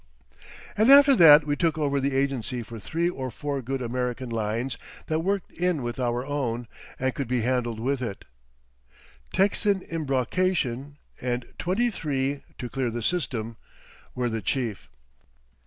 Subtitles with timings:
[0.75, 4.75] And after that we took over the agency for three or four good American lines
[5.05, 8.25] that worked in with our own, and could be handled with it;
[9.31, 13.57] Texan Embrocation, and "23—to clear the system"
[14.15, 14.89] were the chief....